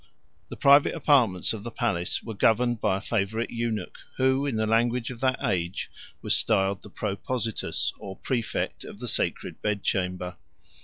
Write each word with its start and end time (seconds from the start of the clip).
1. 0.01 0.07
The 0.49 0.55
private 0.57 0.95
apartments 0.95 1.53
of 1.53 1.61
the 1.61 1.69
palace 1.69 2.23
were 2.23 2.33
governed 2.33 2.81
by 2.81 2.97
a 2.97 3.01
favorite 3.01 3.51
eunuch, 3.51 3.99
who, 4.17 4.47
in 4.47 4.55
the 4.55 4.65
language 4.65 5.11
of 5.11 5.19
that 5.19 5.37
age, 5.45 5.91
was 6.23 6.35
styled 6.35 6.81
the 6.81 6.89
præpositus, 6.89 7.93
or 7.99 8.17
præfect 8.17 8.83
of 8.83 8.99
the 8.99 9.07
sacred 9.07 9.61
bed 9.61 9.83
chamber. 9.83 10.37